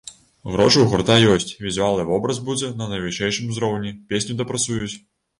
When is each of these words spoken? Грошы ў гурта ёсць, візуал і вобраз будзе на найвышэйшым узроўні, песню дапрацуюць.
Грошы 0.51 0.77
ў 0.83 0.85
гурта 0.91 1.17
ёсць, 1.33 1.51
візуал 1.65 2.01
і 2.03 2.05
вобраз 2.11 2.39
будзе 2.47 2.69
на 2.79 2.87
найвышэйшым 2.93 3.51
узроўні, 3.53 3.91
песню 4.15 4.37
дапрацуюць. 4.41 4.91